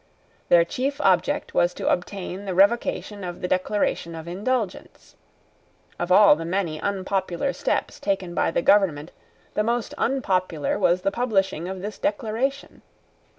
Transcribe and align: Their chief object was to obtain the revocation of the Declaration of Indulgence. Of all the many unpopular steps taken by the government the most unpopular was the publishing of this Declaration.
Their 0.49 0.65
chief 0.65 0.99
object 1.01 1.53
was 1.53 1.75
to 1.75 1.87
obtain 1.93 2.45
the 2.45 2.55
revocation 2.55 3.23
of 3.23 3.39
the 3.41 3.47
Declaration 3.47 4.15
of 4.15 4.27
Indulgence. 4.27 5.15
Of 5.99 6.11
all 6.11 6.35
the 6.35 6.43
many 6.43 6.81
unpopular 6.81 7.53
steps 7.53 7.99
taken 7.99 8.33
by 8.33 8.49
the 8.49 8.63
government 8.63 9.11
the 9.53 9.61
most 9.61 9.93
unpopular 9.99 10.79
was 10.79 11.01
the 11.03 11.11
publishing 11.11 11.67
of 11.67 11.83
this 11.83 11.99
Declaration. 11.99 12.81